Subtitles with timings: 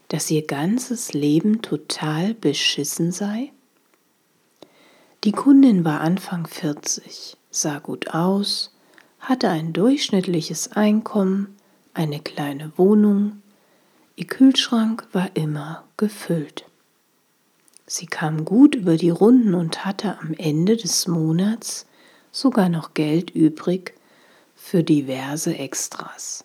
[0.08, 3.52] dass ihr ganzes Leben total beschissen sei?
[5.26, 8.73] Die Kundin war Anfang 40, sah gut aus
[9.24, 11.56] hatte ein durchschnittliches Einkommen,
[11.94, 13.42] eine kleine Wohnung,
[14.18, 16.66] ihr Kühlschrank war immer gefüllt.
[17.88, 21.86] Sie kam gut über die Runden und hatte am Ende des Monats
[22.32, 23.94] sogar noch Geld übrig
[24.56, 26.44] für diverse Extras.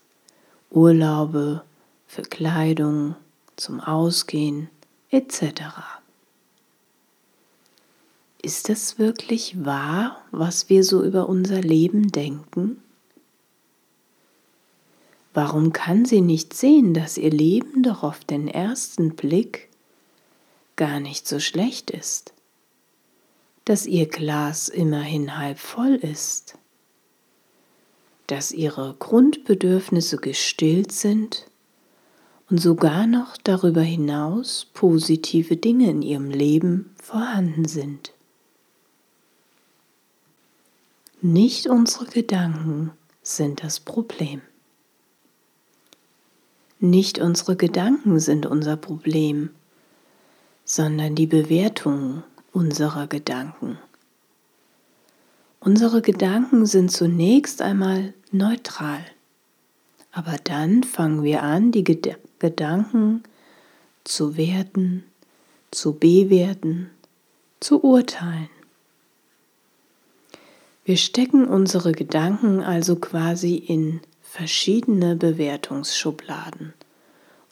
[0.70, 1.62] Urlaube,
[2.06, 3.16] für Kleidung,
[3.56, 4.68] zum Ausgehen
[5.10, 5.42] etc.
[8.40, 12.80] Ist es wirklich wahr, was wir so über unser Leben denken?
[15.34, 19.68] Warum kann sie nicht sehen, dass ihr Leben doch auf den ersten Blick
[20.76, 22.32] gar nicht so schlecht ist?
[23.64, 26.56] Dass ihr Glas immerhin halb voll ist?
[28.28, 31.46] Dass ihre Grundbedürfnisse gestillt sind
[32.50, 38.12] und sogar noch darüber hinaus positive Dinge in ihrem Leben vorhanden sind?
[41.20, 42.92] Nicht unsere Gedanken
[43.22, 44.40] sind das Problem.
[46.78, 49.50] Nicht unsere Gedanken sind unser Problem,
[50.64, 53.78] sondern die Bewertung unserer Gedanken.
[55.58, 59.04] Unsere Gedanken sind zunächst einmal neutral,
[60.12, 63.24] aber dann fangen wir an, die Ged Gedanken
[64.04, 65.02] zu werten,
[65.72, 66.90] zu bewerten,
[67.58, 68.50] zu urteilen.
[70.88, 76.72] Wir stecken unsere Gedanken also quasi in verschiedene Bewertungsschubladen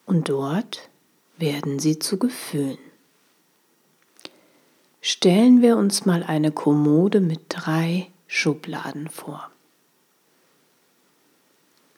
[0.07, 0.89] und dort
[1.37, 2.79] werden sie zu Gefühlen.
[5.03, 9.51] Stellen wir uns mal eine Kommode mit drei Schubladen vor.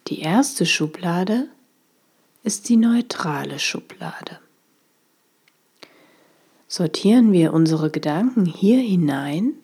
[0.08, 1.46] Die erste Schublade
[2.42, 4.40] ist die neutrale Schublade.
[6.66, 9.54] Sortieren wir unsere Gedanken hier hinein,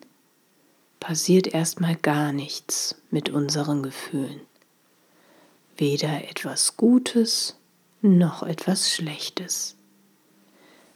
[1.05, 4.41] passiert erstmal gar nichts mit unseren Gefühlen.
[5.77, 7.57] Weder etwas Gutes
[8.01, 9.75] noch etwas Schlechtes.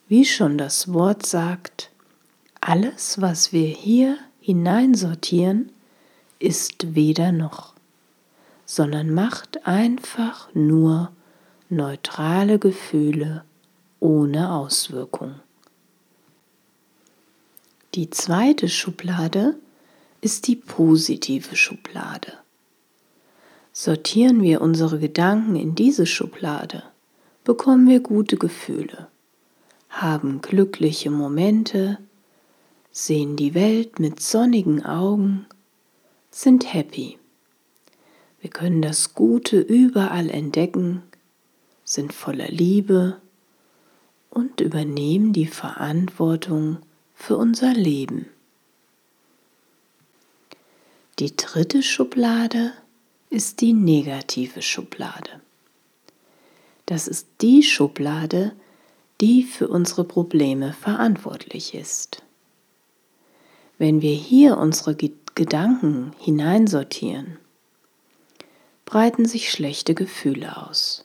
[0.08, 1.92] Wie schon das Wort sagt,
[2.60, 5.72] alles, was wir hier hineinsortieren,
[6.40, 7.76] ist weder noch,
[8.66, 11.12] sondern macht einfach nur
[11.70, 13.44] neutrale Gefühle
[14.00, 15.36] ohne Auswirkung.
[17.94, 19.56] Die zweite Schublade
[20.22, 22.34] ist die positive Schublade.
[23.72, 26.84] Sortieren wir unsere Gedanken in diese Schublade,
[27.44, 29.08] bekommen wir gute Gefühle,
[29.90, 31.98] haben glückliche Momente,
[32.92, 35.46] sehen die Welt mit sonnigen Augen,
[36.32, 37.18] sind happy.
[38.42, 41.04] Wir können das Gute überall entdecken,
[41.84, 43.22] sind voller Liebe
[44.30, 46.78] und übernehmen die Verantwortung
[47.16, 48.28] für unser Leben.
[51.20, 52.72] Die dritte Schublade
[53.30, 55.42] ist die negative Schublade.
[56.86, 58.54] Das ist die Schublade,
[59.20, 62.24] die für unsere Probleme verantwortlich ist.
[63.78, 67.38] Wenn wir hier unsere Gedanken hineinsortieren,
[68.86, 71.04] breiten sich schlechte Gefühle aus.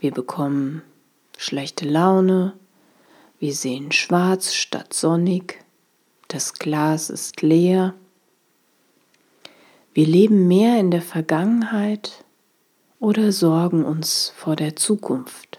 [0.00, 0.82] Wir bekommen
[1.38, 2.52] schlechte Laune,
[3.38, 5.64] wir sehen schwarz statt sonnig,
[6.28, 7.94] das Glas ist leer
[9.92, 12.24] wir leben mehr in der Vergangenheit
[13.00, 15.58] oder sorgen uns vor der Zukunft,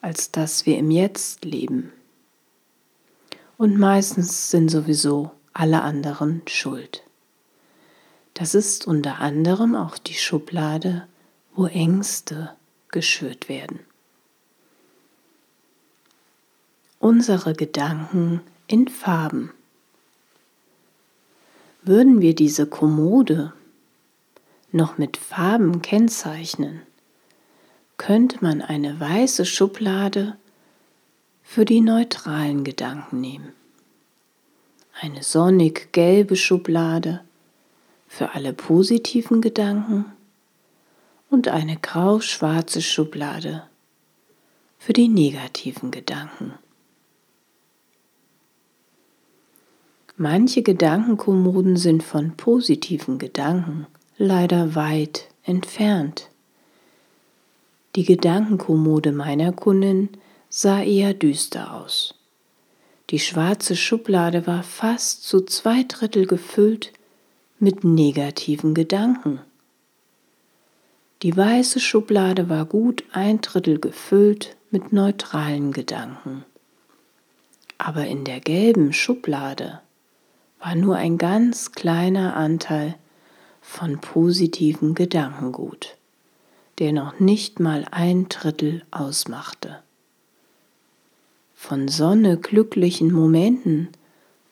[0.00, 1.92] als dass wir im Jetzt leben.
[3.58, 7.02] Und meistens sind sowieso alle anderen schuld.
[8.34, 11.06] Das ist unter anderem auch die Schublade,
[11.54, 12.52] wo Ängste
[12.88, 13.80] geschürt werden.
[16.98, 19.52] Unsere Gedanken in Farben.
[21.88, 23.52] Würden wir diese Kommode
[24.72, 26.82] noch mit Farben kennzeichnen,
[27.96, 30.36] könnte man eine weiße Schublade
[31.44, 33.52] für die neutralen Gedanken nehmen,
[35.00, 37.20] eine sonnig gelbe Schublade
[38.08, 40.06] für alle positiven Gedanken?
[41.30, 43.62] Und eine grau-schwarze Schublade
[44.78, 46.54] für die negativen Gedanken.
[50.18, 53.86] Manche Gedankenkommoden sind von positiven Gedanken
[54.16, 56.30] leider weit entfernt.
[57.96, 60.08] Die Gedankenkommode meiner Kundin
[60.48, 62.14] sah eher düster aus.
[63.10, 66.94] Die schwarze Schublade war fast zu zwei Drittel gefüllt
[67.58, 69.40] mit negativen Gedanken.
[71.22, 76.46] Die weiße Schublade war gut ein Drittel gefüllt mit neutralen Gedanken.
[77.76, 79.82] Aber in der gelben Schublade
[80.66, 82.96] war nur ein ganz kleiner Anteil
[83.60, 85.96] von positiven Gedankengut,
[86.80, 89.78] der noch nicht mal ein Drittel ausmachte.
[91.54, 93.90] Von Sonne, glücklichen Momenten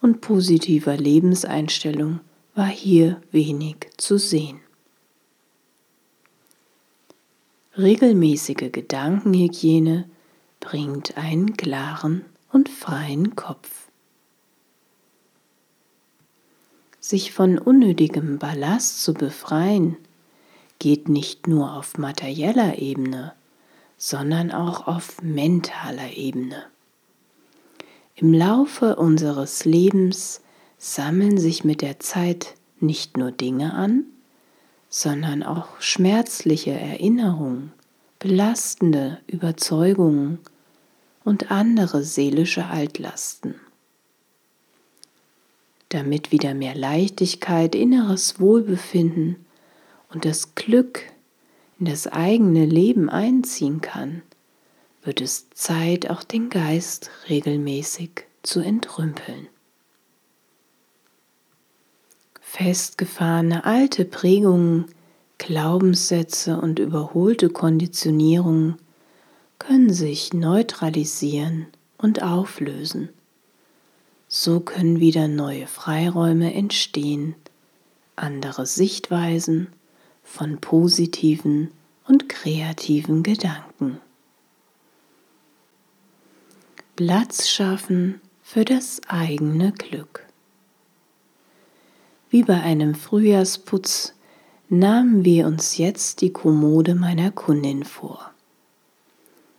[0.01, 2.21] und positiver Lebenseinstellung
[2.55, 4.61] war hier wenig zu sehen.
[7.77, 10.09] Regelmäßige Gedankenhygiene
[10.61, 13.84] bringt einen klaren und freien Kopf.
[17.06, 19.99] Sich von unnötigem Ballast zu befreien,
[20.79, 23.35] geht nicht nur auf materieller Ebene,
[23.99, 26.65] sondern auch auf mentaler Ebene.
[28.15, 30.41] Im Laufe unseres Lebens
[30.79, 34.05] sammeln sich mit der Zeit nicht nur Dinge an,
[34.89, 37.75] sondern auch schmerzliche Erinnerungen,
[38.19, 40.39] belastende Überzeugungen
[41.23, 43.56] und andere seelische Altlasten
[45.94, 49.37] damit wieder mehr Leichtigkeit, inneres Wohlbefinden
[50.12, 51.02] und das Glück
[51.79, 54.23] in das eigene Leben einziehen kann,
[55.05, 59.46] wird es Zeit, auch den Geist regelmäßig zu entrümpeln.
[62.41, 64.87] Festgefahrene alte Prägungen,
[65.38, 68.76] Glaubenssätze und überholte Konditionierungen
[69.58, 71.67] können sich neutralisieren
[71.99, 73.11] und auflösen.
[74.37, 77.37] So können wieder neue Freiräume entstehen,
[78.17, 79.69] andere Sichtweisen
[80.25, 81.71] von positiven
[82.09, 84.01] und kreativen Gedanken.
[86.97, 90.27] Platz schaffen für das eigene Glück.
[92.29, 94.15] Wie bei einem Frühjahrsputz
[94.69, 98.33] nahmen wir uns jetzt die Kommode meiner Kundin vor.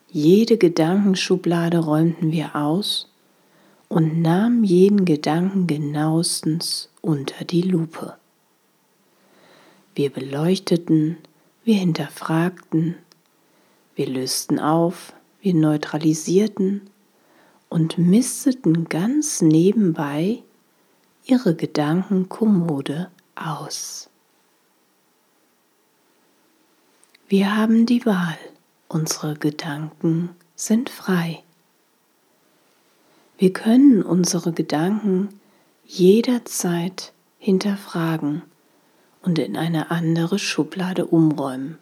[0.10, 3.08] Jede Gedankenschublade räumten wir aus
[3.88, 8.18] und nahm jeden Gedanken genauestens unter die Lupe.
[9.94, 11.18] Wir beleuchteten,
[11.64, 12.96] wir hinterfragten,
[13.96, 16.82] wir lösten auf, wir neutralisierten
[17.70, 20.44] und misteten ganz nebenbei
[21.26, 24.10] ihre Gedankenkommode aus.
[27.28, 28.38] Wir haben die Wahl,
[28.88, 31.45] unsere Gedanken sind frei.
[33.38, 35.30] Wir können unsere Gedanken
[35.86, 38.44] jederzeit hinterfragen
[39.22, 41.78] und in eine andere Schublade umräumen,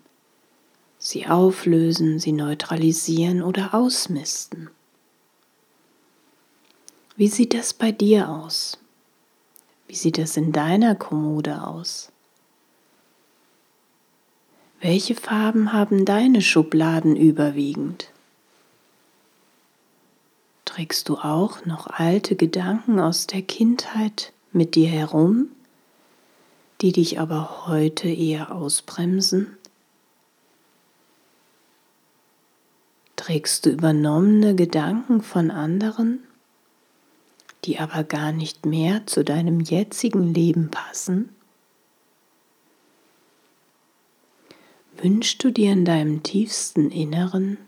[0.97, 4.69] sie auflösen, sie neutralisieren oder ausmisten.
[7.15, 8.79] Wie sieht das bei dir aus?
[9.87, 12.11] Wie sieht das in deiner Kommode aus?
[14.81, 18.12] Welche Farben haben deine Schubladen überwiegend?
[20.73, 25.49] Trägst du auch noch alte Gedanken aus der Kindheit mit dir herum,
[26.81, 29.55] die dich aber heute eher ausbremsen?
[33.15, 36.23] Trägst du übernommene Gedanken von anderen,
[37.65, 41.29] die aber gar nicht mehr zu deinem jetzigen Leben passen?
[44.97, 47.59] Wünschst du dir in deinem tiefsten Inneren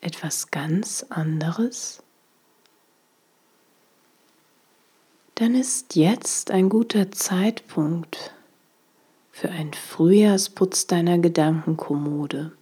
[0.00, 2.02] etwas ganz anderes?
[5.36, 8.32] Dann ist jetzt ein guter Zeitpunkt
[9.32, 12.52] für einen Frühjahrsputz deiner Gedankenkommode.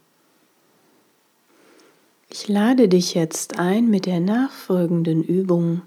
[2.29, 5.83] Ich lade dich jetzt ein, mit der nachfolgenden Übung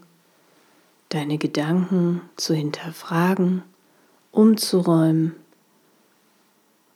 [1.11, 3.63] deine Gedanken zu hinterfragen,
[4.33, 5.37] umzuräumen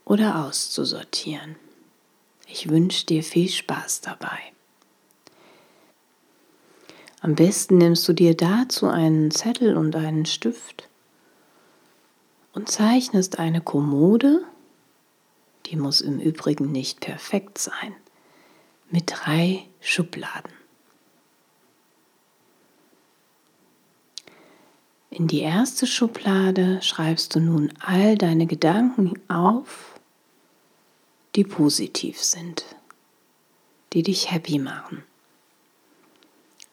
[0.07, 1.57] oder auszusortieren.
[2.55, 4.39] Ich wünsche dir viel Spaß dabei.
[7.23, 10.87] Am besten nimmst du dir dazu einen Zettel und einen Stift
[12.53, 14.45] und zeichnest eine Kommode,
[15.65, 17.95] die muss im Übrigen nicht perfekt sein,
[18.91, 20.53] mit drei Schubladen.
[25.09, 29.92] In die erste Schublade schreibst du nun all deine Gedanken auf,
[31.35, 32.65] die positiv sind,
[33.93, 35.03] die dich happy machen.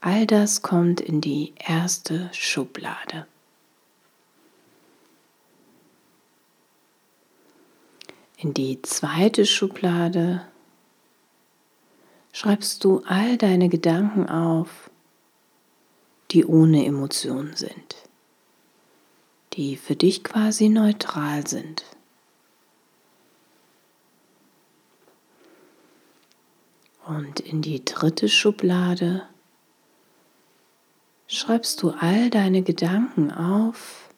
[0.01, 3.27] All das kommt in die erste Schublade.
[8.37, 10.47] In die zweite Schublade
[12.31, 14.89] schreibst du all deine Gedanken auf,
[16.31, 17.95] die ohne Emotionen sind,
[19.53, 21.83] die für dich quasi neutral sind.
[27.09, 29.23] Und in die dritte Schublade
[31.27, 34.11] schreibst du all deine Gedanken auf,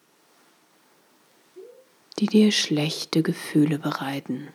[2.19, 4.50] die dir schlechte Gefühle bereiten,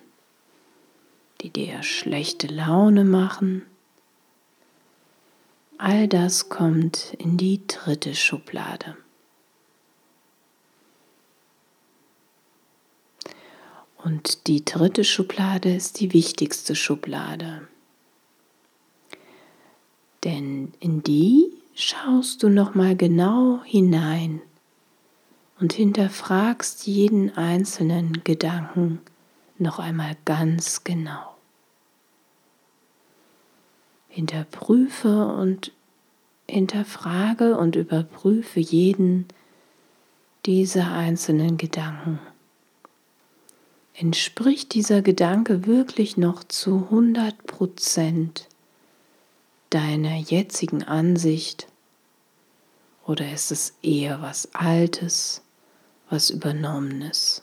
[1.40, 3.64] die dir schlechte Laune machen.
[5.78, 8.99] All das kommt in die dritte Schublade.
[13.97, 17.66] Und die dritte Schublade ist die wichtigste Schublade.
[20.26, 24.42] Denn in die schaust du noch mal genau hinein
[25.61, 29.00] und hinterfragst jeden einzelnen Gedanken
[29.56, 31.37] noch einmal ganz genau.
[34.09, 35.71] Hinterprüfe und
[36.50, 39.28] hinterfrage und überprüfe jeden
[40.45, 42.18] dieser einzelnen Gedanken.
[43.95, 48.49] Entspricht dieser Gedanke wirklich noch zu 100 Prozent
[49.70, 51.66] deiner jetzigen Ansicht
[53.06, 55.42] oder ist es eher was Altes,
[56.11, 57.42] was Übernommenes?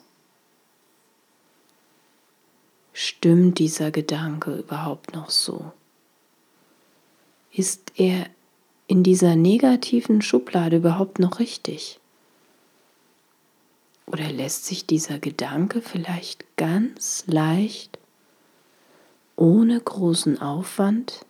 [2.91, 5.71] Stimmt dieser Gedanke überhaupt noch so?
[7.51, 8.27] Ist er
[8.87, 11.99] in dieser negativen Schublade überhaupt noch richtig?
[14.05, 17.97] Oder lässt sich dieser Gedanke vielleicht ganz leicht,
[19.35, 21.25] ohne großen Aufwand,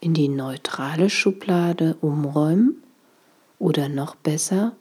[0.00, 2.82] in die neutrale Schublade umräumen
[3.58, 4.74] oder noch besser,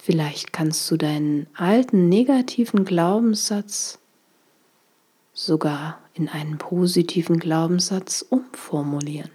[0.00, 3.98] vielleicht kannst du deinen alten negativen Glaubenssatz
[5.32, 9.30] sogar in einen positiven Glaubenssatz umformulieren.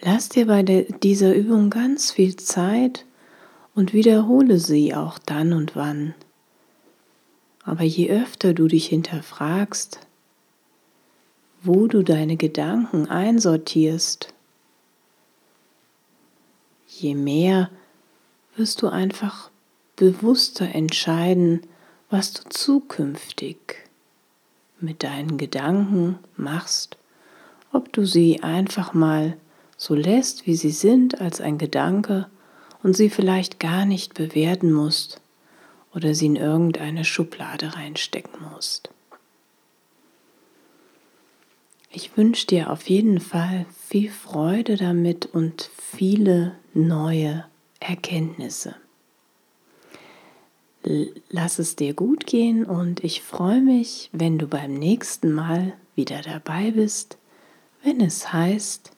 [0.00, 3.06] Lass dir bei dieser Übung ganz viel Zeit
[3.74, 6.14] und wiederhole sie auch dann und wann.
[7.64, 10.00] Aber je öfter du dich hinterfragst,
[11.62, 14.34] wo du deine Gedanken einsortierst,
[16.88, 17.70] je mehr
[18.56, 19.50] wirst du einfach
[19.96, 21.62] bewusster entscheiden,
[22.10, 23.56] was du zukünftig
[24.80, 26.96] mit deinen Gedanken machst,
[27.72, 29.36] ob du sie einfach mal
[29.76, 32.28] so lässt, wie sie sind, als ein Gedanke
[32.82, 35.20] und sie vielleicht gar nicht bewerten musst
[35.94, 38.90] oder sie in irgendeine Schublade reinstecken musst.
[41.94, 47.44] Ich wünsche dir auf jeden Fall viel Freude damit und viele neue
[47.80, 48.74] Erkenntnisse.
[51.28, 56.22] Lass es dir gut gehen und ich freue mich, wenn du beim nächsten Mal wieder
[56.22, 57.18] dabei bist,
[57.82, 58.90] wenn es heißt,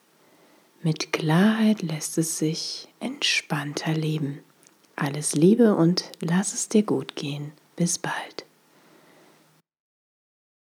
[0.83, 4.39] mit Klarheit lässt es sich entspannter leben.
[4.95, 7.53] Alles Liebe und lass es dir gut gehen.
[7.75, 8.45] Bis bald.